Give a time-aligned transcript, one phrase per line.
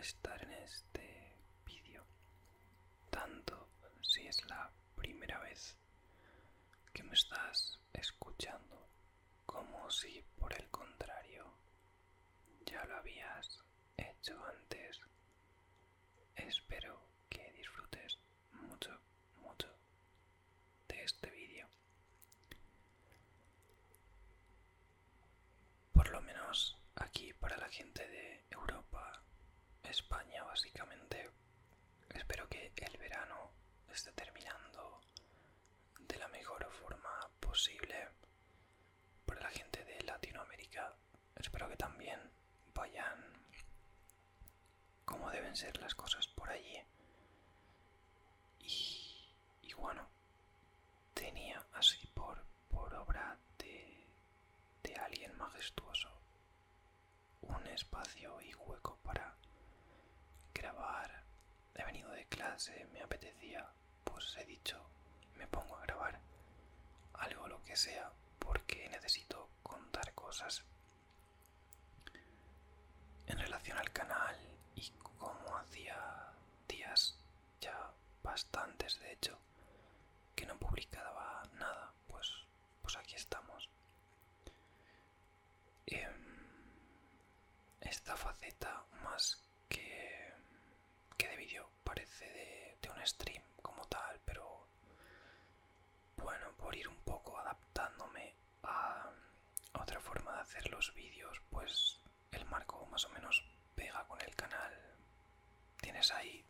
[0.00, 2.04] estar en este vídeo,
[3.10, 3.68] tanto
[4.02, 5.76] si es la primera vez
[6.92, 8.88] que me estás escuchando
[9.44, 11.44] como si por el contrario
[12.64, 13.62] ya lo habías
[13.96, 15.00] hecho antes.
[16.34, 18.18] Espero que disfrutes
[18.52, 18.98] mucho,
[19.42, 19.68] mucho
[20.88, 21.66] de este vídeo.
[25.92, 29.22] Por lo menos aquí para la gente de Europa,
[29.96, 31.30] España básicamente,
[32.10, 33.50] espero que el verano
[33.90, 35.00] esté terminando
[36.00, 38.10] de la mejor forma posible.
[39.24, 40.94] Para la gente de Latinoamérica,
[41.34, 42.20] espero que también
[42.74, 43.24] vayan
[45.06, 46.78] como deben ser las cosas por allí.
[48.60, 50.06] Y, bueno,
[51.14, 54.06] tenía así por, por obra de,
[54.82, 56.10] de alguien majestuoso
[57.40, 59.35] un espacio y hueco para
[60.66, 61.22] grabar.
[61.74, 63.66] He venido de clase, me apetecía,
[64.04, 64.76] pues he dicho,
[65.36, 66.18] me pongo a grabar
[67.14, 70.64] algo lo que sea porque necesito contar cosas
[73.26, 74.36] en relación al canal
[74.74, 76.32] y como hacía
[76.68, 77.18] días
[77.60, 77.90] ya
[78.22, 79.38] bastantes de hecho
[80.34, 82.30] que no publicaba nada pues
[82.82, 83.70] pues aquí estamos
[85.86, 86.12] Em,
[87.80, 90.32] esta faceta más que,
[91.16, 94.66] que de vídeo parece de, de un stream como tal pero
[96.16, 99.10] bueno por ir un poco adaptándome a
[99.72, 101.98] otra forma de hacer los vídeos pues
[102.32, 103.42] el marco más o menos
[103.74, 104.72] pega con el canal.
[105.80, 106.44] Tienes ahí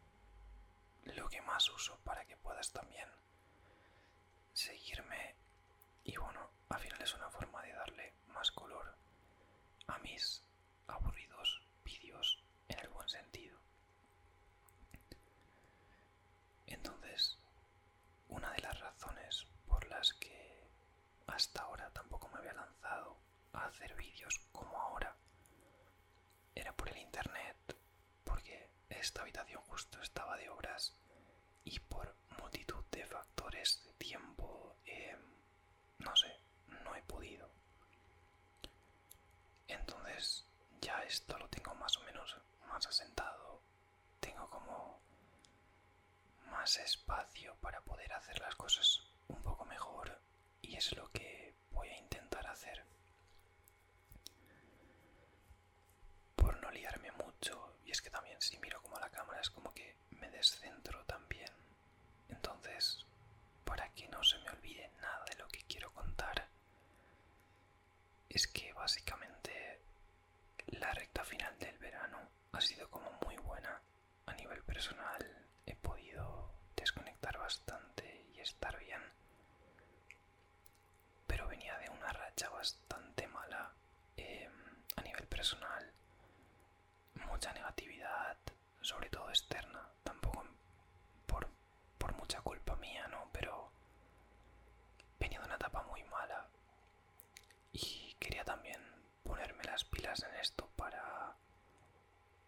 [1.04, 3.08] lo que más uso para que puedas también
[4.52, 5.34] seguirme.
[6.04, 8.94] Y bueno al final es una forma de darle más color
[9.86, 10.42] a mis
[10.88, 13.56] aburridos vídeos en el buen sentido
[16.66, 17.38] entonces
[18.28, 20.68] una de las razones por las que
[21.26, 23.16] hasta ahora tampoco me había lanzado
[23.52, 25.14] a hacer vídeos como ahora
[26.54, 27.56] era por el internet,
[28.24, 28.68] porque
[29.06, 30.92] esta habitación justo estaba de obras
[31.64, 35.16] y por multitud de factores de tiempo, eh,
[36.00, 36.36] no sé,
[36.82, 37.48] no he podido.
[39.68, 40.44] Entonces
[40.80, 42.36] ya esto lo tengo más o menos
[42.68, 43.62] más asentado,
[44.18, 45.00] tengo como
[46.50, 50.18] más espacio para poder hacer las cosas un poco mejor
[50.62, 52.84] y es lo que voy a intentar hacer.
[56.34, 59.72] Por no liarme mucho, y es que también si miro como la cámara es como
[60.46, 61.50] me descentro también.
[62.28, 63.04] Entonces,
[63.64, 66.48] para que no se me olvide nada de lo que quiero contar,
[68.28, 69.80] es que básicamente
[70.68, 72.18] la recta final del verano
[72.52, 73.80] ha sido como muy buena
[74.26, 75.46] a nivel personal.
[75.64, 79.02] He podido desconectar bastante y estar bien.
[81.26, 83.72] Pero venía de una racha bastante mala
[84.16, 84.48] eh,
[84.96, 85.92] a nivel personal.
[87.26, 88.36] Mucha negatividad,
[88.80, 89.88] sobre todo externa.
[90.02, 90.44] Tampoco
[91.26, 91.48] por,
[91.98, 93.28] por mucha culpa mía, ¿no?
[93.32, 93.70] Pero
[95.18, 96.46] venía de una etapa muy mala.
[97.72, 98.80] Y quería también
[99.24, 99.84] ponerme las
[100.14, 101.34] en esto para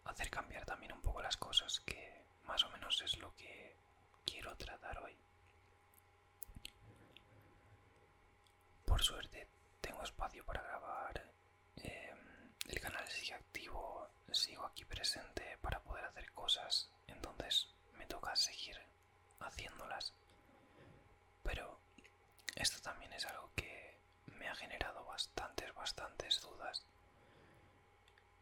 [0.05, 3.75] hacer cambiar también un poco las cosas, que más o menos es lo que
[4.25, 5.15] quiero tratar hoy.
[8.85, 9.49] Por suerte
[9.81, 11.31] tengo espacio para grabar,
[11.83, 12.15] eh,
[12.69, 17.67] el canal sigue activo, sigo aquí presente para poder hacer cosas, entonces
[17.97, 18.79] me toca seguir
[19.41, 20.13] haciéndolas.
[21.43, 21.77] Pero
[22.55, 26.85] esto también es algo que me ha generado bastantes, bastantes dudas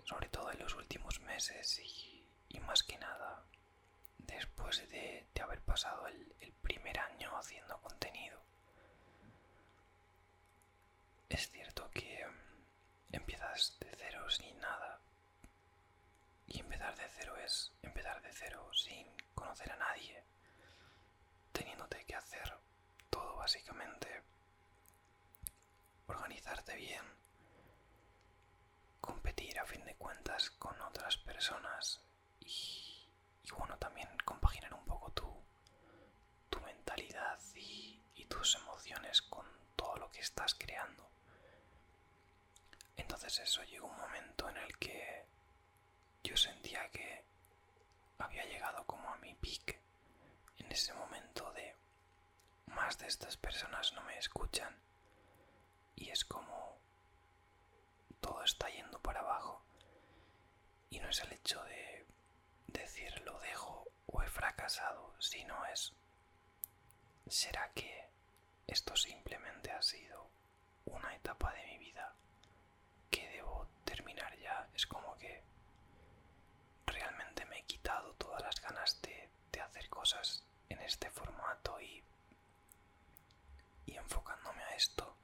[0.07, 2.13] sobre todo en los últimos meses y,
[2.65, 3.45] más que nada
[4.17, 8.37] después de, de haber pasado el, el primer año haciendo contenido.
[11.29, 14.99] Es cierto que mm, empiezas de cero sin nada
[16.47, 20.23] y empezar de cero es empezar de cero sin conocer a nadie,
[21.53, 22.53] teniéndote que hacer
[23.09, 24.23] todo básicamente,
[26.07, 27.03] organizarte bien,
[29.07, 32.01] competir a fin de cuentas con otras personas
[32.41, 33.07] y,
[33.57, 35.25] bueno, también compaginar un poco tu,
[36.49, 37.85] tu mentalidad y,
[38.27, 39.45] tus emociones con
[39.77, 41.09] todo lo que estás creando.
[42.97, 45.25] Entonces eso llegó un momento en el que
[46.25, 47.23] yo sentía que
[48.19, 49.79] había llegado como a mi pique
[50.57, 51.73] en ese momento de
[52.65, 54.75] más de estas personas no me escuchan
[55.95, 56.76] y es como
[58.21, 59.61] todo está yendo para abajo
[60.89, 61.77] y no es el hecho de
[64.37, 65.93] fracasado, sino es,
[67.27, 68.07] ¿será que
[68.67, 70.29] esto simplemente ha sido
[70.85, 72.13] una etapa de mi vida
[73.09, 74.69] que debo terminar ya?
[74.75, 75.41] Es como que
[76.85, 82.03] realmente me he quitado todas las ganas de, de hacer cosas en este formato y,
[83.87, 85.15] y enfocándome a esto.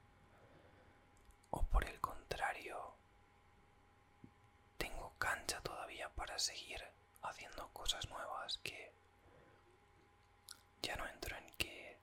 [1.56, 2.76] O por el contrario,
[4.76, 6.82] tengo cancha todavía para seguir
[7.22, 8.92] haciendo cosas nuevas que
[10.82, 11.96] ya no entro en que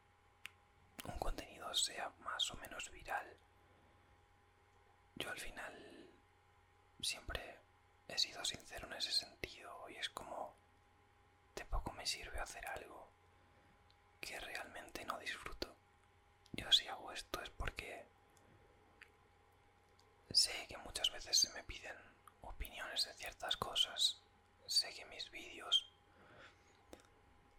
[1.05, 3.27] un contenido sea más o menos viral.
[5.15, 5.73] Yo al final
[7.01, 7.59] siempre
[8.07, 10.55] he sido sincero en ese sentido y es como
[11.55, 13.09] de poco me sirve hacer algo
[14.21, 15.75] que realmente no disfruto.
[16.53, 18.05] Yo si hago esto es porque
[20.31, 21.95] sé que muchas veces se me piden
[22.41, 24.21] opiniones de ciertas cosas.
[24.67, 25.91] Sé que mis vídeos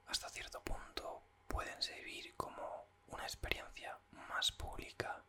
[0.06, 3.98] hasta cierto punto pueden servir como una experiencia
[4.28, 5.24] más pública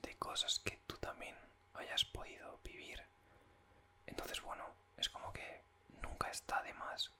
[0.00, 1.36] de cosas que tú también
[1.74, 3.04] hayas podido vivir.
[4.06, 4.64] Entonces, bueno,
[4.96, 5.62] es como que
[6.00, 7.10] nunca está de más.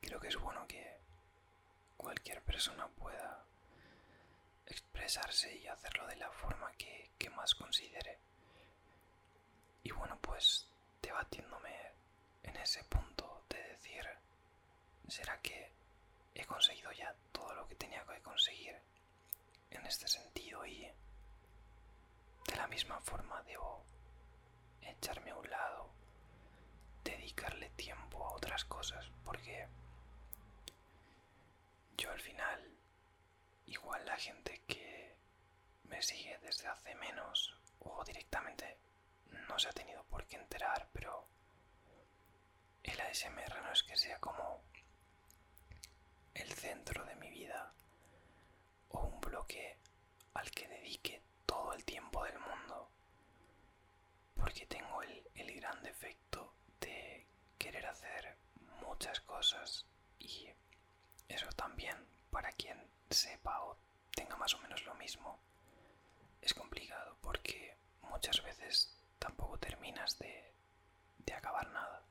[0.00, 0.96] Creo que es bueno que
[1.96, 3.44] cualquier persona pueda
[4.66, 8.29] expresarse y hacerlo de la forma que, que más considere.
[9.82, 10.66] Y bueno, pues
[11.02, 11.74] debatiéndome
[12.42, 14.04] en ese punto de decir,
[15.08, 15.72] ¿será que
[16.34, 18.76] he conseguido ya todo lo que tenía que conseguir
[19.70, 20.80] en este sentido y
[22.46, 23.84] de la misma forma debo
[24.82, 25.90] echarme a un lado,
[27.04, 29.66] dedicarle tiempo a otras cosas, porque
[31.96, 32.78] yo al final,
[33.66, 35.16] igual la gente que
[35.84, 38.78] me sigue desde hace menos o directamente
[39.50, 41.26] no se ha tenido por qué enterar, pero
[42.84, 44.62] el ASMR no es que sea como
[46.34, 47.72] el centro de mi vida
[48.90, 49.76] o un bloque
[50.34, 52.90] al que dedique todo el tiempo del mundo,
[54.36, 57.26] porque tengo el, el gran defecto de
[57.58, 58.36] querer hacer
[58.86, 59.84] muchas cosas
[60.20, 60.48] y
[61.28, 61.96] eso también
[62.30, 62.78] para quien
[63.10, 63.76] sepa o
[64.14, 65.40] tenga más o menos lo mismo
[66.40, 70.52] es complicado porque muchas veces tampoco terminas de,
[71.18, 72.02] de acabar nada.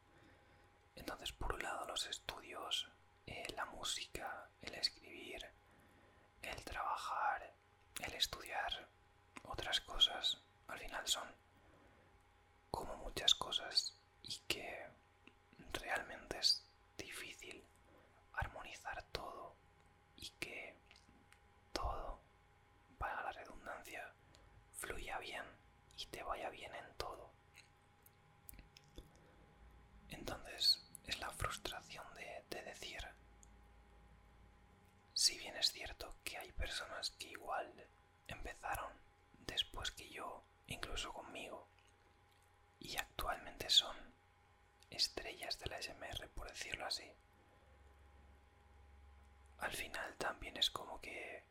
[0.95, 2.89] Entonces, por un lado, los estudios,
[3.27, 5.45] eh, la música, el escribir,
[6.41, 7.53] el trabajar,
[8.01, 8.87] el estudiar
[9.43, 11.27] otras cosas, al final son
[12.71, 14.87] como muchas cosas y que
[15.73, 16.63] realmente es
[16.97, 17.63] difícil
[18.33, 19.55] armonizar todo
[20.17, 20.75] y que
[21.73, 22.19] todo,
[22.97, 24.11] para la redundancia,
[24.77, 25.43] fluya bien
[25.97, 27.31] y te vaya bien en todo.
[30.09, 33.05] Entonces es la frustración de, de decir,
[35.13, 37.71] si bien es cierto que hay personas que igual
[38.27, 38.91] empezaron
[39.47, 41.67] después que yo, incluso conmigo,
[42.79, 43.95] y actualmente son
[44.89, 47.11] estrellas de la SMR, por decirlo así,
[49.59, 51.43] al final también es como que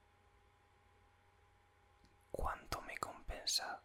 [2.31, 3.81] cuánto me compensa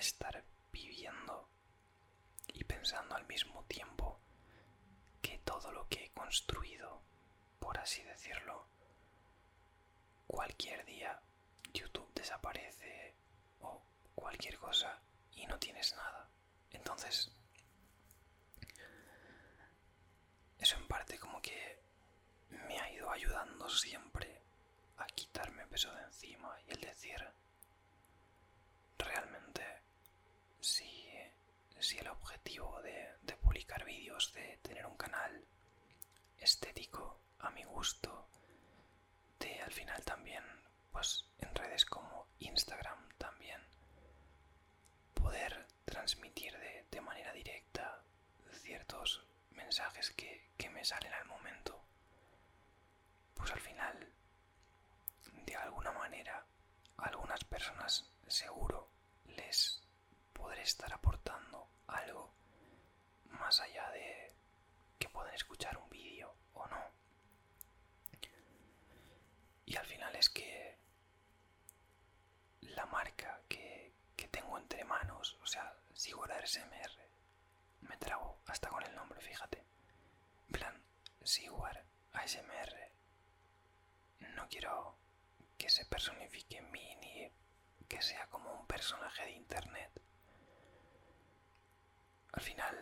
[0.00, 1.48] estar viviendo
[2.48, 4.18] y pensando al mismo tiempo
[5.22, 7.02] que todo lo que he construido,
[7.58, 8.66] por así decirlo,
[10.26, 11.20] cualquier día
[11.72, 13.14] YouTube desaparece
[13.60, 13.82] o
[14.14, 15.00] cualquier cosa
[15.34, 16.28] y no tienes nada.
[16.70, 17.30] Entonces,
[20.58, 21.78] eso en parte como que
[22.50, 24.40] me ha ido ayudando siempre
[24.98, 27.22] a quitarme peso de encima y el decir,
[28.98, 29.75] realmente,
[31.80, 35.44] si el objetivo de, publicar vídeos, de tener un canal
[36.38, 38.28] estético a mi gusto,
[39.38, 40.42] de al final también,
[40.92, 43.60] pues en redes como Instagram también,
[45.14, 48.02] poder transmitir de, de manera directa
[48.62, 51.80] ciertos mensajes que, que me salen al momento,
[53.34, 54.12] pues al final,
[55.44, 56.44] de alguna manera,
[56.98, 58.88] a algunas personas seguro
[59.26, 59.82] les
[60.32, 61.25] podré estar aportando
[61.88, 62.32] algo
[63.30, 64.34] más allá de
[64.98, 66.84] que pueden escuchar un vídeo o no.
[69.66, 70.78] Y al final es que
[72.60, 76.92] la marca que, que tengo entre manos, o sea, sigo la SMR,
[77.82, 79.64] me trago hasta con el nombre, fíjate.
[80.48, 80.82] En plan,
[81.22, 82.92] Siguar ASMR.
[84.36, 84.96] No quiero
[85.58, 87.32] que se personifique en mí ni
[87.88, 89.90] que sea como un personaje de internet.
[92.36, 92.76] Al final,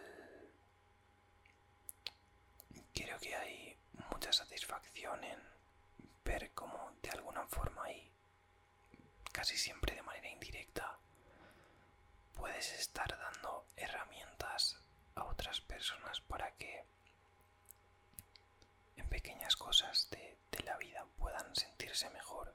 [2.92, 3.78] creo que hay
[4.10, 5.40] mucha satisfacción en
[6.24, 8.10] ver cómo de alguna forma y
[9.32, 10.98] casi siempre de manera indirecta
[12.34, 14.78] puedes estar dando herramientas
[15.14, 16.84] a otras personas para que
[18.96, 20.34] en pequeñas cosas de,
[20.64, 22.54] la vida puedan sentirse mejor.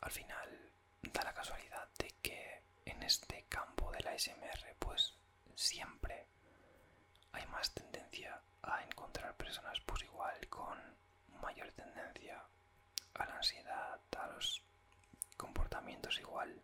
[0.00, 0.70] Al final
[1.02, 1.73] da la casualidad de
[3.04, 5.14] este campo de la SMR pues
[5.54, 6.26] siempre
[7.32, 10.78] hay más tendencia a encontrar personas pues igual con
[11.42, 12.42] mayor tendencia
[13.14, 14.62] a la ansiedad, a los
[15.36, 16.60] comportamientos igual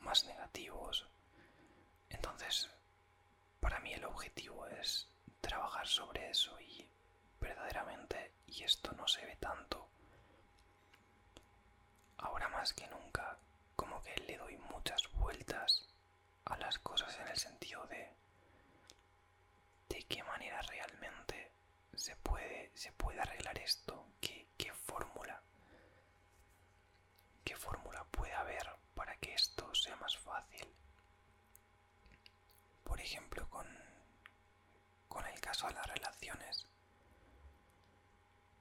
[0.00, 1.06] más negativos.
[2.08, 2.70] Entonces,
[3.60, 5.08] para mí el objetivo es
[5.40, 6.88] trabajar sobre eso y
[7.40, 9.88] verdaderamente, y esto no se ve tanto,
[12.18, 13.36] ahora más que nunca,
[13.76, 15.84] como que le doy muchas vueltas
[16.44, 18.14] a las cosas en el sentido de
[19.88, 21.52] de qué manera realmente
[21.94, 25.42] se puede, se puede arreglar esto, qué, qué fórmula,
[27.44, 28.64] qué fórmula puede haber
[28.94, 30.68] para que esto sea más fácil.
[32.84, 33.66] Por ejemplo, con,
[35.08, 36.66] con el caso de las relaciones,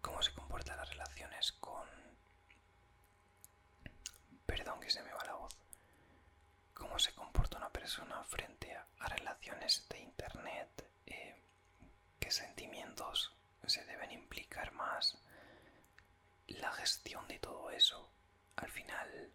[0.01, 1.87] cómo se comportan las relaciones con...
[4.45, 5.12] Perdón que se me.
[6.93, 11.41] Cómo se comporta una persona frente a, relaciones de internet, eh,
[12.19, 13.33] qué sentimientos
[13.65, 15.17] se deben implicar más,
[16.49, 18.11] la gestión de todo eso.
[18.57, 19.31] Al final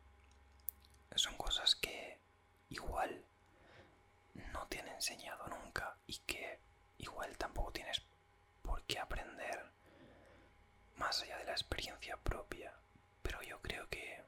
[1.16, 2.20] son cosas que
[2.68, 3.24] igual
[4.52, 6.60] no te han enseñado nunca y que
[6.98, 8.00] igual tampoco tienes
[8.62, 9.66] por qué aprender
[10.94, 12.72] más allá de la experiencia propia.
[13.20, 14.27] Pero yo creo que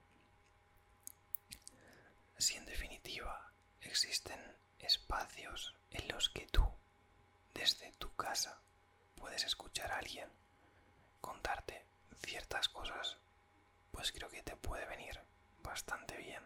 [2.40, 4.40] si en definitiva existen
[4.78, 6.66] espacios en los que tú,
[7.52, 8.61] desde tu casa,
[9.16, 10.28] puedes escuchar a alguien
[11.20, 11.85] contarte
[12.23, 13.18] ciertas cosas,
[13.90, 15.20] pues creo que te puede venir
[15.62, 16.42] bastante bien.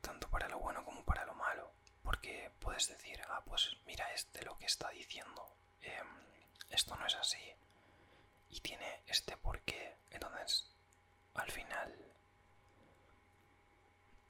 [0.00, 1.72] Tanto para lo bueno como para lo malo.
[2.02, 5.56] Porque puedes decir, ah, pues mira este lo que está diciendo.
[5.80, 6.06] Em,
[6.68, 7.42] esto no es así.
[8.50, 9.96] Y tiene este porqué.
[10.10, 10.70] Entonces,
[11.34, 12.13] al final,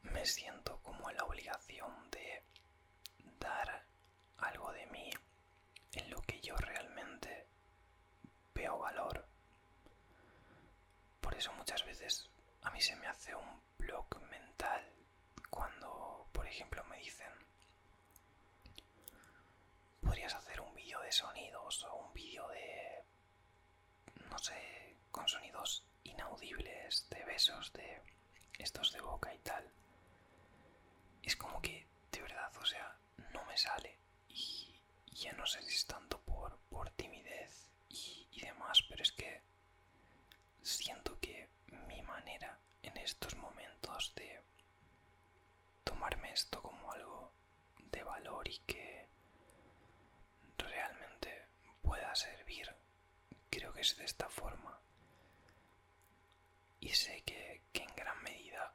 [0.04, 2.42] me siento como en la obligación de
[3.38, 3.84] dar
[4.38, 5.11] algo de mí
[5.92, 7.46] en lo que yo realmente
[8.54, 9.26] veo valor.
[11.20, 12.28] Por eso muchas veces
[12.62, 14.82] a mí se me hace un block mental
[15.50, 17.32] cuando, por ejemplo, me dicen,
[20.02, 23.04] podrías hacer un vídeo de sonidos o un vídeo de,
[24.30, 28.02] no sé, con sonidos inaudibles, de besos, de
[28.58, 29.70] estos de boca y tal.
[31.24, 32.96] Es como que, de verdad, o sea,
[33.32, 33.98] no me sale.
[34.28, 34.80] Y,
[35.12, 39.42] ya no sé si es tanto por, por timidez y, y demás, pero es que
[40.62, 41.48] siento que
[41.88, 44.40] mi manera en estos momentos de
[45.84, 47.32] tomarme esto como algo
[47.92, 49.08] de valor y que
[50.58, 51.46] realmente
[51.82, 52.74] pueda servir,
[53.50, 54.78] creo que es de esta forma.
[56.80, 58.74] Y sé que, que en gran medida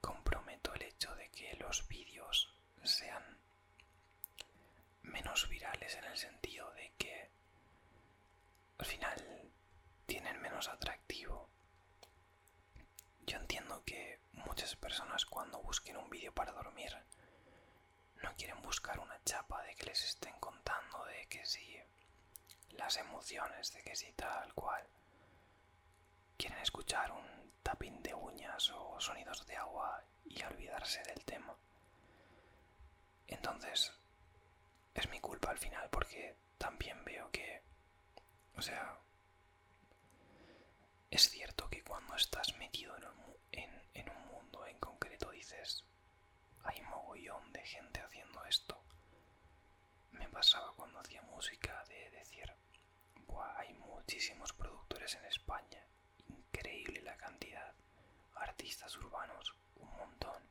[0.00, 3.38] comprometo el hecho de que los vídeos sean
[5.04, 7.30] menos virales en el sentido de que
[8.76, 9.50] al final
[10.04, 11.48] tienen menos atractivo.
[13.20, 16.94] Yo entiendo que muchas personas cuando busquen un vídeo para dormir
[18.22, 21.78] no quieren buscar una chapa de que les estén contando de que si
[22.72, 24.86] las emociones, de que si tal cual.
[26.36, 31.21] Quieren escuchar un tapping de uñas o sonidos de agua y olvidarse del.
[33.62, 33.92] Entonces,
[34.92, 37.62] es mi culpa al final porque también veo que,
[38.56, 38.98] o sea,
[41.08, 43.04] es cierto que cuando estás metido en
[44.10, 45.84] un, mundo en concreto dices,
[46.64, 48.82] hay mogollón de gente haciendo esto.
[50.10, 52.52] Me pasaba cuando hacía música de decir,
[53.58, 55.86] hay muchísimos productores en España,
[56.28, 57.72] increíble la cantidad,
[58.34, 60.42] artistas urbanos, un montón.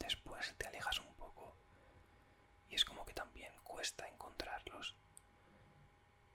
[0.00, 1.11] Después te alejas un
[2.72, 4.96] y es como que también cuesta encontrarlos.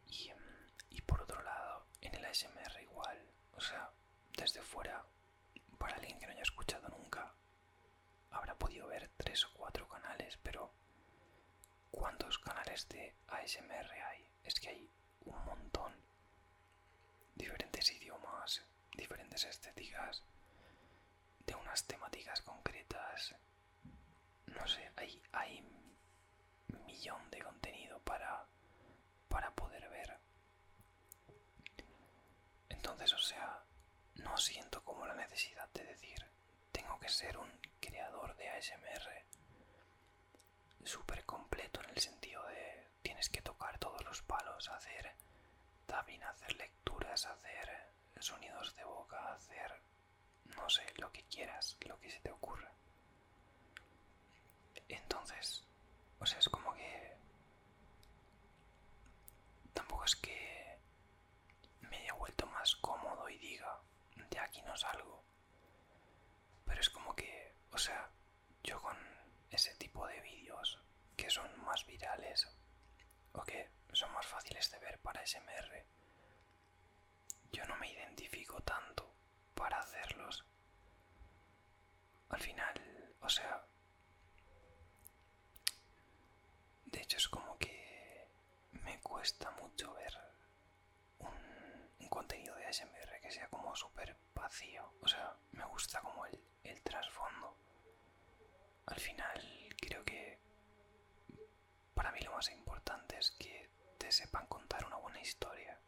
[0.06, 0.32] Y,
[0.92, 3.20] y por otro lado, en el ASMR igual,
[3.54, 3.90] o sea,
[4.38, 5.04] desde fuera,
[5.80, 7.34] para alguien que no haya escuchado nunca,
[8.30, 10.72] habrá podido ver tres o cuatro canales, pero
[11.90, 14.30] ¿cuántos canales de ASMR hay?
[14.44, 14.92] Es que hay
[15.26, 15.92] un montón.
[17.34, 18.64] Diferentes idiomas,
[18.96, 20.24] diferentes estéticas,
[21.48, 23.34] de unas temáticas concretas.
[24.46, 25.77] No sé, hay, hay
[27.30, 28.44] de contenido para,
[29.30, 30.18] para poder ver.
[32.70, 33.64] Entonces, o sea,
[34.16, 36.26] no siento como la necesidad de decir,
[36.72, 37.50] tengo que ser un
[37.80, 39.26] creador de ASMR
[40.84, 45.14] súper completo en el sentido de tienes que tocar todos los palos, hacer
[45.86, 47.90] tapping, hacer lecturas, hacer
[48.20, 49.72] sonidos de boca, hacer
[50.56, 52.72] no sé, lo que quieras, lo que se te ocurra.
[54.90, 55.64] Entonces,
[56.20, 57.18] o sea, es como que
[59.74, 60.80] tampoco es que
[61.82, 63.80] me haya vuelto más cómodo y diga,
[64.30, 65.24] de aquí no salgo.
[66.66, 68.10] Pero es como que, o sea,
[68.64, 68.98] yo con
[69.52, 70.80] ese tipo de vídeos
[71.16, 72.48] que son más virales
[73.34, 75.86] o que son más fáciles de ver para SMR,
[77.52, 79.12] yo no me identifico tanto
[79.56, 80.46] para hacerlos.
[82.30, 82.74] Al final,
[83.22, 83.64] o sea,
[86.86, 88.28] de hecho es como que
[88.84, 90.14] me cuesta mucho ver
[91.20, 94.92] un, contenido de ASMR que sea como súper vacío.
[95.02, 97.56] O sea, me gusta como el, el trasfondo.
[98.88, 99.42] Al final
[99.80, 100.40] creo que
[101.94, 105.80] para mí lo más importante es que te sepan contar una buena historia.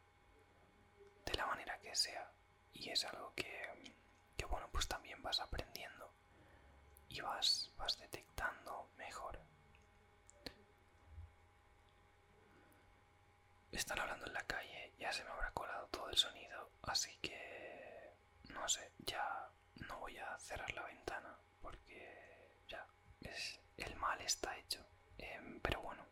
[1.26, 2.30] De la manera que sea.
[2.72, 3.94] Y es algo que,
[4.36, 6.12] que bueno, pues también vas aprendiendo.
[7.08, 9.39] Y vas, vas detectando mejor.
[13.72, 18.14] Están hablando en la calle, ya se me habrá colado todo el sonido, así que
[18.50, 19.48] no sé, ya
[19.88, 22.86] no voy a cerrar la ventana porque ya
[23.22, 24.84] es, el mal está hecho.
[25.18, 26.04] Em, pero bueno,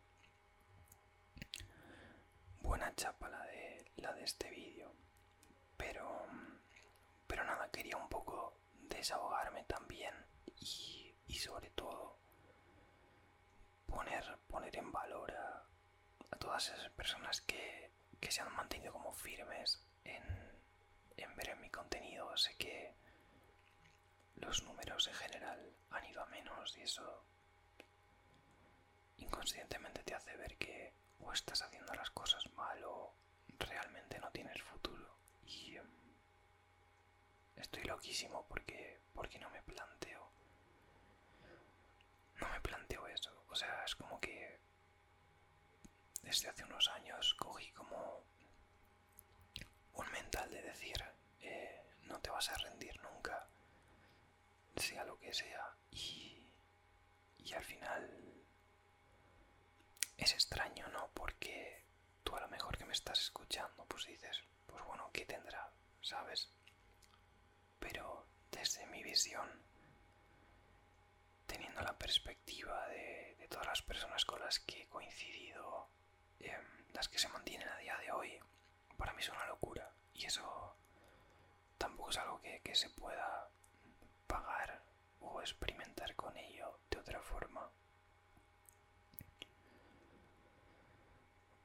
[2.61, 4.93] buena chapa la de, la de este vídeo,
[5.77, 6.25] pero,
[7.27, 10.13] pero nada, quería un poco desahogarme también
[10.55, 12.17] y, y sobre todo
[13.87, 15.48] poner, poner en valor a, a
[16.39, 20.23] todas esas personas que, que, se han mantenido como firmes en,
[21.35, 22.35] ver mi contenido.
[22.37, 22.93] Sé que
[24.35, 27.23] los números en general han ido a menos y eso
[29.17, 33.13] inconscientemente te hace ver que o estás haciendo las cosas mal o
[33.57, 35.07] realmente no tienes futuro.
[35.45, 35.87] Y em,
[37.57, 40.29] estoy loquísimo porque, porque no me planteo.
[42.41, 43.31] No me planteo eso.
[43.49, 44.58] O sea, es como que
[46.21, 48.23] desde hace unos años cogí como
[49.93, 51.03] un mental de decir
[51.41, 53.47] eh, no te vas a rendir nunca
[54.75, 56.47] sea lo que sea y,
[57.39, 58.43] y al final
[60.17, 61.83] es extraño no porque
[62.23, 65.69] tú a lo mejor que me estás escuchando pues dices pues bueno qué tendrá
[66.01, 66.49] sabes
[67.79, 69.49] pero desde mi visión
[71.45, 75.89] teniendo la perspectiva de, de todas las personas con las que he coincidido
[76.39, 76.61] Em,
[76.93, 78.39] las que se mantienen a día de hoy,
[78.97, 79.91] para mí es una locura.
[80.13, 80.75] Y eso
[81.77, 83.49] tampoco es algo que, que se pueda
[84.27, 84.81] pagar
[85.21, 87.69] o experimentar con ello de otra forma.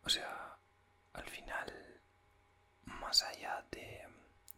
[0.05, 0.57] O sea,
[1.15, 2.01] al final,
[2.85, 4.07] más allá de,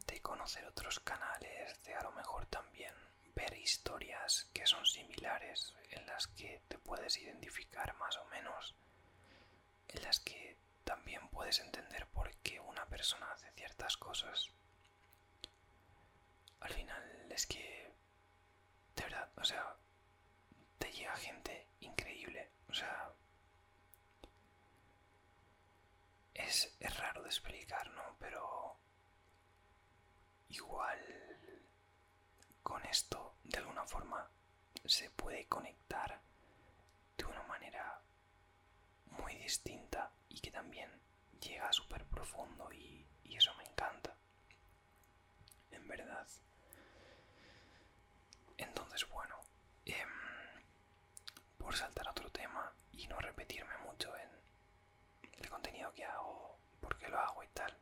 [0.07, 2.93] de conocer otros canales, de a lo mejor también
[3.35, 8.75] ver historias que son similares, en las que te puedes identificar más o menos,
[9.89, 14.51] en las que también puedes entender por qué una persona hace ciertas cosas.
[16.61, 17.93] Al final es que,
[18.97, 19.77] de verdad, o sea,
[20.79, 23.13] te llega gente increíble, o sea,
[26.35, 28.17] es, es raro de explicar, ¿no?
[28.19, 28.77] Pero
[30.49, 30.99] igual
[32.63, 34.29] con esto, de alguna forma,
[34.85, 36.21] se puede conectar
[37.17, 38.01] de una manera
[39.11, 40.91] muy distinta y que también
[41.41, 43.07] llega súper profundo y,
[43.37, 44.17] eso me encanta.
[45.71, 46.27] En verdad.
[48.57, 49.37] Entonces, bueno,
[49.85, 50.05] eh,
[51.59, 54.31] por saltar a otro tema y no repetirme mucho en
[55.39, 57.73] el contenido que hago, por qué lo hago y tal.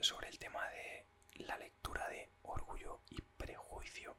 [0.00, 1.06] Sobre el tema de
[1.46, 4.16] la lectura de orgullo y prejuicio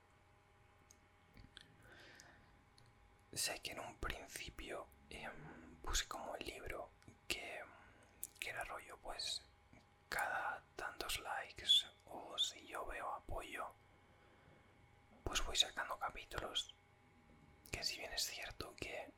[3.39, 5.30] sé que en un principio eh,
[5.82, 6.91] puse como el libro
[7.25, 7.62] que,
[8.38, 9.41] que, era rollo pues
[10.10, 13.65] cada tantos likes o si yo veo apoyo
[15.23, 16.75] pues voy sacando capítulos.
[17.71, 19.10] Que si bien es cierto que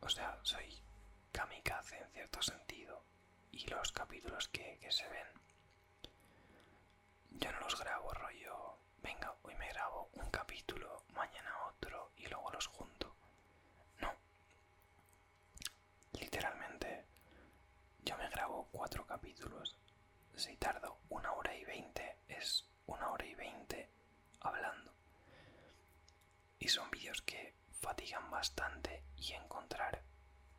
[0.00, 0.82] o sea soy
[1.30, 3.04] kamikaze en cierto sentido
[3.52, 5.28] y los capítulos que, que se ven
[7.32, 12.50] yo no los grabo rollo venga hoy me grabo un capítulo mañana otro y luego
[12.52, 12.68] los
[19.40, 19.74] capítulos.
[20.36, 23.90] Si tardo una hora y veinte, es una hora y veinte
[24.40, 24.92] hablando.
[26.58, 30.02] Y son vídeos que fatigan bastante y encontrar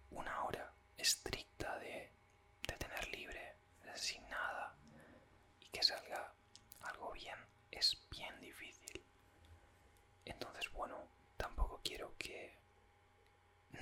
[0.09, 2.11] una hora estricta de,
[2.67, 3.55] de tener libre,
[3.95, 4.75] sin nada,
[5.59, 6.33] y que salga
[6.81, 7.37] algo bien,
[7.69, 9.05] es bien difícil.
[10.25, 12.57] Entonces, bueno, tampoco quiero que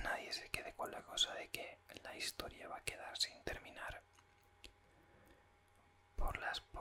[0.03, 3.98] nadie se quede con la cosa de que la historia va a quedar sin terminar.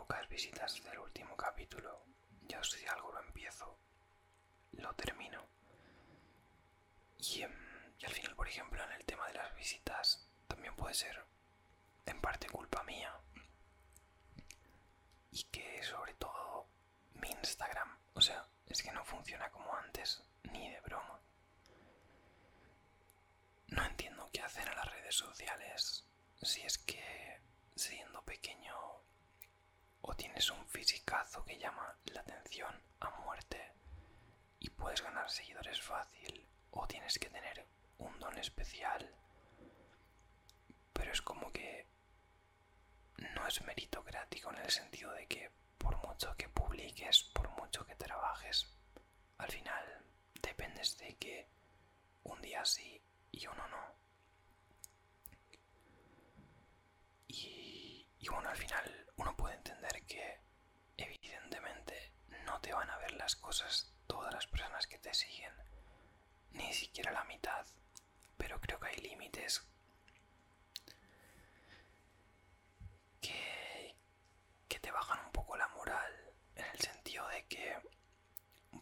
[0.09, 2.03] Pocas visitas del último capítulo,
[2.49, 3.79] ya si algo lo empiezo,
[4.73, 5.47] lo termino.
[7.19, 7.53] Y, em,
[7.99, 11.27] y al final, por ejemplo, en el tema de las visitas, también puede ser
[12.07, 13.21] en parte culpa mía.
[15.31, 16.69] Y que sobre todo
[17.13, 21.21] mi Instagram, o sea, es que no funciona como antes, ni de broma.
[23.67, 26.07] No entiendo qué hacen en las redes sociales
[26.41, 27.43] si es que
[27.77, 28.75] siendo pequeño
[30.03, 33.73] o tienes un fisicazo que llama la atención a muerte
[34.61, 37.67] y puedes ganar seguidores fácil o tienes que tener
[37.99, 39.15] un don especial
[40.93, 41.87] pero es como que
[43.35, 47.95] no es meritocrático en el sentido de que por mucho que publiques, por mucho que
[47.95, 48.69] trabajes,
[49.39, 50.05] al final
[50.43, 51.49] dependes de que
[52.25, 53.95] un día sí y uno no.
[57.29, 58.98] Y, y bueno, al final
[60.97, 62.13] evidentemente
[62.45, 65.53] no te van a ver las cosas todas las personas que te siguen,
[66.53, 67.67] ni siquiera la mitad,
[68.37, 69.63] pero creo que hay límites
[73.21, 73.95] que,
[74.69, 76.13] que te bajan un poco la moral
[76.57, 77.77] en el sentido de que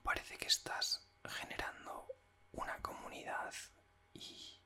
[0.02, 2.06] parece que estás generando
[2.52, 3.52] una comunidad
[4.12, 4.60] y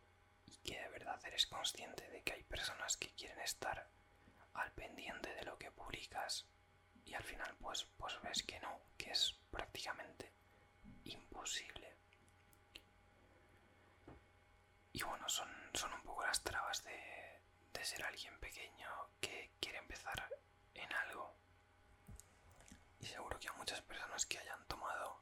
[0.64, 3.88] que de verdad eres consciente de que hay personas que quieren estar
[4.54, 6.46] al pendiente de lo que publicas
[7.10, 10.32] y al final pues, pues ves que no, que es prácticamente
[11.04, 11.96] imposible.
[14.92, 17.42] Y bueno, son, son un poco las trabas de,
[17.72, 18.88] de ser alguien pequeño
[19.20, 20.28] que quiere empezar
[20.74, 21.34] en algo.
[23.00, 25.20] Y seguro que a muchas personas que hayan tomado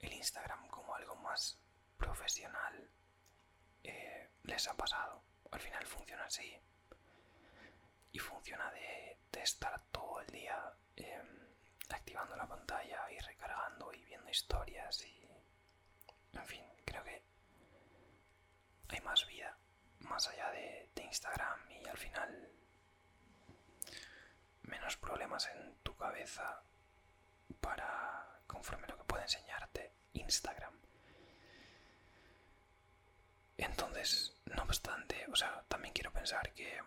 [0.00, 1.60] el Instagram como algo más
[1.96, 2.90] profesional
[3.84, 5.22] eh, les ha pasado.
[5.52, 6.58] Al final funciona así.
[8.10, 11.26] Y funciona de, de estar todo el día em,
[11.90, 15.18] activando la pantalla y recargando y viendo historias y...
[16.34, 17.22] En fin, creo que
[18.88, 19.56] hay más vida
[20.00, 22.50] más allá de, de Instagram y al final
[24.62, 26.62] menos problemas en tu cabeza
[27.60, 30.74] para conforme lo que puede enseñarte Instagram.
[33.56, 36.80] Entonces, no obstante, o sea, también quiero pensar que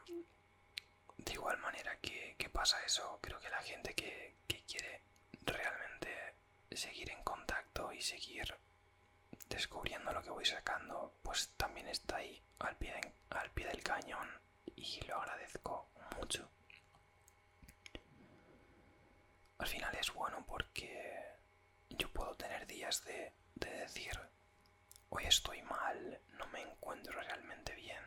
[1.26, 5.04] de igual manera que, que pasa eso, creo que la gente que, que quiere
[5.46, 6.36] realmente
[6.72, 8.56] seguir en contacto y seguir
[9.50, 12.94] descubriendo lo que voy sacando, pues también está ahí al pie,
[13.30, 14.28] al pie del cañón
[14.76, 16.50] y lo agradezco mucho.
[19.58, 21.22] Al final es bueno porque
[21.90, 24.20] yo puedo tener días de, de decir,
[25.10, 28.04] hoy estoy mal, no me encuentro realmente bien,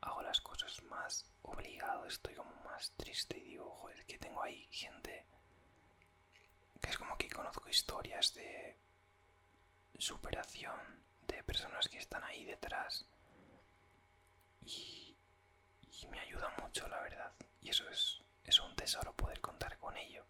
[0.00, 0.49] hago las cosas
[0.82, 5.26] más obligado, estoy como más triste y digo, joder, que tengo ahí gente
[6.80, 8.76] que es como que conozco historias de
[9.98, 13.04] superación de personas que están ahí detrás
[14.64, 15.16] y,
[16.02, 17.32] y me ayuda mucho la verdad.
[17.60, 20.24] Y eso es, es un tesoro poder contar con ello.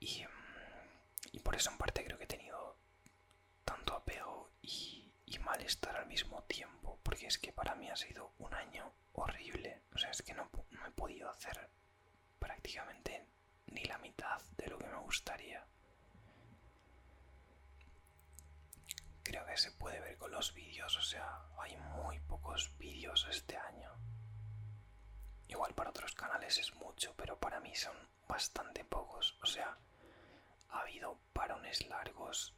[0.00, 0.24] Y,
[1.32, 2.76] y por eso en parte creo que he tenido
[3.64, 8.32] tanto apego y, y malestar al mismo tiempo porque es que para mí ha sido
[8.38, 9.82] un año horrible.
[9.94, 11.68] O sea es que no, no he podido hacer
[12.38, 13.26] prácticamente
[13.66, 15.66] ni la mitad de lo que me gustaría.
[19.22, 23.56] Creo que se puede ver con los vídeos, o sea, hay muy pocos vídeos este
[23.58, 23.90] año.
[25.48, 29.76] Igual para otros canales es mucho, pero para mí son bastante pocos, o sea,
[30.70, 32.54] ha habido parones largos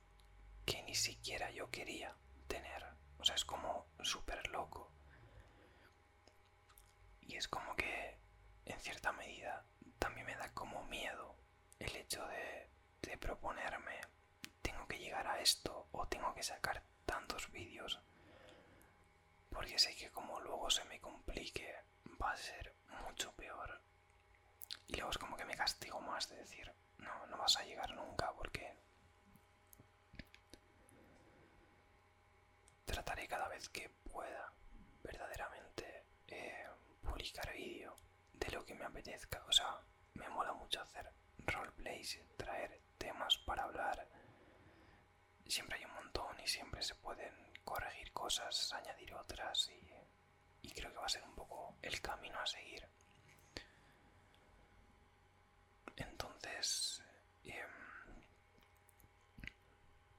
[0.64, 2.14] que ni siquiera yo quería
[2.54, 2.84] tener,
[3.18, 4.90] o sea, es como súper loco.
[7.22, 8.18] Y es como que,
[8.66, 9.64] en cierta medida,
[9.98, 11.36] también me da como miedo
[11.78, 12.68] el hecho de,
[13.02, 14.00] de proponerme
[14.90, 18.00] que llegar a esto o tengo que sacar tantos vídeos
[19.48, 21.72] porque sé que como luego se me complique
[22.20, 23.80] va a ser mucho peor
[24.88, 27.94] y luego es como que me castigo más de decir no, no vas a llegar
[27.94, 28.76] nunca porque
[32.90, 34.52] trataré cada vez que pueda
[35.04, 36.66] verdaderamente eh,
[37.00, 37.94] publicar vídeo
[38.32, 39.44] de lo que me apetezca.
[39.46, 39.78] O sea,
[40.14, 41.08] me mola mucho hacer
[41.46, 44.08] roleplays, traer temas para hablar.
[45.46, 47.32] Siempre hay un montón y siempre se pueden
[47.64, 52.46] corregir cosas, añadir otras y, creo que va a ser un poco el camino a
[52.46, 52.88] seguir.
[55.96, 57.02] Entonces,
[57.44, 58.24] em,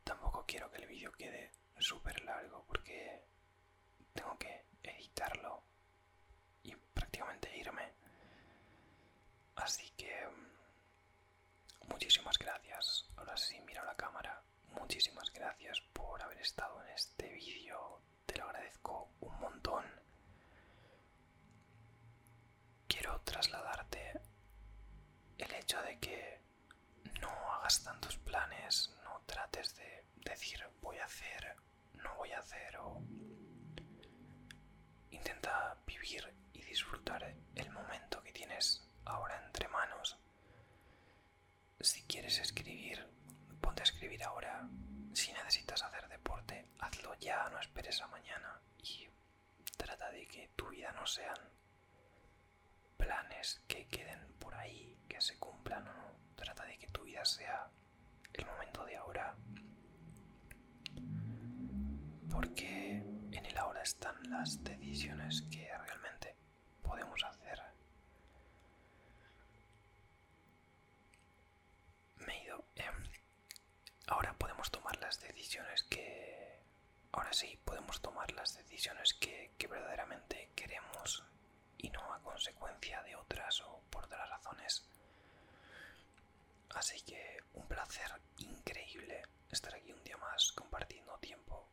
[0.04, 1.52] tampoco quiero que el vídeo quede
[1.82, 3.24] súper largo porque
[4.14, 5.64] tengo que editarlo
[6.64, 7.94] y prácticamente irme.
[9.56, 13.06] Así que mm, muchísimas gracias.
[13.18, 14.42] Ahora sí, miro la cámara.
[14.80, 18.02] Muchísimas gracias por haber estado en este vídeo.
[18.26, 19.86] Te lo agradezco un montón.
[22.88, 24.14] Quiero trasladarte
[25.38, 26.40] el hecho de que
[27.22, 31.56] no hagas tantos planes, no trates de decir voy a hacer,
[31.94, 33.02] no voy a hacer o
[35.10, 40.20] intenta vivir y disfrutar el momento que tienes ahora entre manos.
[41.80, 43.08] Si quieres escribir,
[43.60, 44.70] ponte a escribir ahora.
[45.14, 48.62] Si necesitas hacer deporte, hazlo ya, no esperes a mañana.
[48.78, 49.08] Y
[49.76, 51.40] trata de que tu vida no sean
[52.98, 56.12] planes que queden por ahí, que se cumplan o no.
[56.36, 57.68] Trata de que tu vida sea
[58.34, 59.36] el momento de ahora.
[62.42, 62.96] Porque
[63.32, 66.36] en el ahora están las decisiones que realmente
[66.82, 67.62] podemos hacer.
[72.18, 72.66] Me he ido.
[72.76, 72.96] Em,
[74.08, 76.60] ahora podemos tomar las decisiones que...
[77.12, 81.24] Ahora sí, podemos tomar las decisiones que, verdaderamente queremos
[81.78, 84.84] y no a consecuencia de otras o por otras razones.
[86.74, 91.68] Así que un placer increíble estar aquí un día más compartiendo tiempo.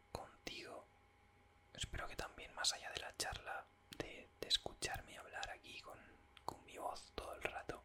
[1.79, 3.65] Espero que también más allá de la charla,
[3.99, 5.99] de, escucharme hablar aquí con,
[6.45, 7.83] con, mi voz todo el rato,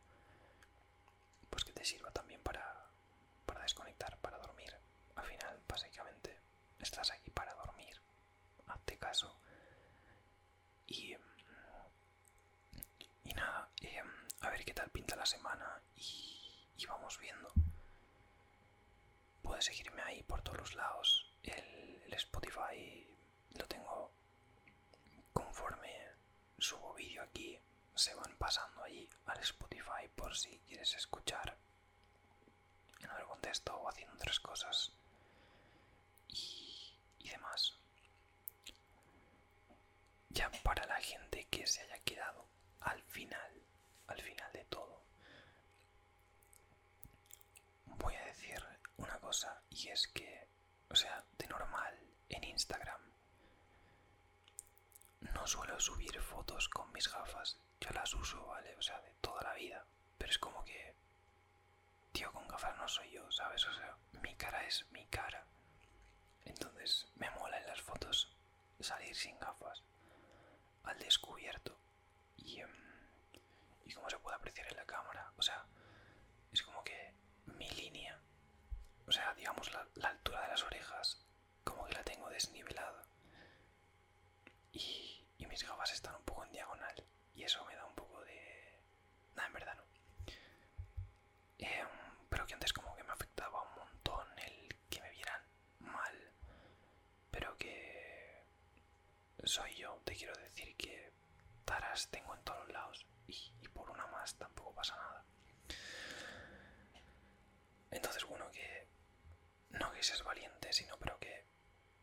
[1.49, 2.87] pues que te sirva también para,
[3.45, 4.73] para desconectar, para dormir.
[5.15, 6.39] Al final, básicamente,
[6.79, 8.01] estás aquí para dormir.
[8.67, 9.37] Hazte caso.
[10.87, 11.15] Y
[13.23, 14.07] y nada, em,
[14.41, 17.51] a ver qué tal pinta la semana y, vamos viendo.
[19.41, 21.31] Puedes seguirme ahí por todos los lados.
[21.43, 23.02] El, Spotify
[23.57, 24.11] lo tengo
[25.33, 25.93] conforme
[26.57, 27.59] subo vídeo aquí.
[27.95, 31.55] Se van pasando allí al Spotify por si quieres escuchar
[32.99, 34.91] en otro contexto o haciendo otras cosas
[36.29, 37.75] y, y demás.
[40.29, 42.45] Ya para la gente que se haya quedado
[42.81, 43.51] al final,
[44.07, 45.03] al final de todo,
[47.85, 48.61] voy a decir
[48.97, 50.47] una cosa y es que,
[50.89, 51.97] o sea, de normal
[52.29, 53.01] en Instagram
[55.47, 57.57] suelo subir fotos con mis gafas.
[57.79, 58.75] Yo las uso, ¿vale?
[58.77, 59.85] O sea, de toda la vida.
[60.17, 60.95] Pero es como que,
[62.11, 63.65] tío, con gafas no soy yo, ¿sabes?
[63.67, 65.45] O sea, mi cara es mi cara.
[66.45, 68.29] Entonces me mola en las fotos
[68.79, 69.81] salir sin gafas,
[70.83, 71.77] al descubierto
[72.37, 72.69] y, em,
[73.85, 75.65] y como se puede apreciar en la cámara, o sea,
[76.51, 77.13] es como que
[77.45, 78.19] mi línea,
[79.07, 81.25] o sea, digamos la, altura de las orejas,
[81.63, 83.03] como que la tengo desnivelada
[84.71, 85.12] y
[85.53, 86.95] mis gafas están un poco en diagonal
[87.35, 88.81] y eso me da un poco de...
[89.35, 89.83] nada, en verdad no.
[91.59, 91.87] Em,
[92.27, 95.43] pero que antes como que me afectaba un montón el que me vieran
[95.77, 96.31] mal,
[97.29, 98.43] pero que
[99.43, 101.13] soy yo, te quiero decir que
[101.65, 105.23] taras tengo en todos lados y, por una más tampoco pasa nada.
[107.91, 108.87] Entonces, bueno, que
[109.69, 111.45] no que seas valiente, sino pero que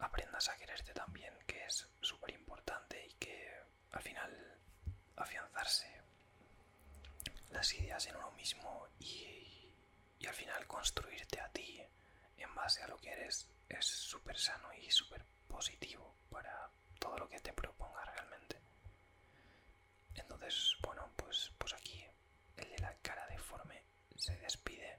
[0.01, 3.51] aprendas a quererte también, que es súper importante y que
[3.93, 4.59] al final
[5.17, 6.01] afianzarse
[7.51, 9.75] las ideas en uno mismo y,
[10.19, 11.83] y al final construirte a ti
[12.37, 17.29] en base a lo que eres es súper sano y súper positivo para todo lo
[17.29, 18.61] que te propongas realmente.
[20.15, 22.05] Entonces, bueno, pues, pues aquí
[22.57, 23.85] el de la cara deforme
[24.17, 24.97] se despide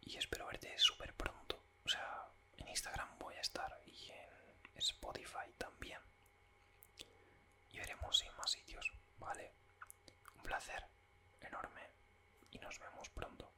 [0.00, 1.62] y espero verte súper pronto.
[1.84, 3.80] O sea, en Instagram voy a estar
[4.82, 6.00] Spotify también.
[7.70, 9.52] Y veremos si más sitios, ¿vale?
[10.34, 10.86] Un placer
[11.40, 11.82] enorme
[12.50, 13.50] y nos vemos pronto.